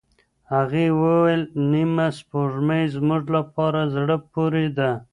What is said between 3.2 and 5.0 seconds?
لپاره زړه پورې ده.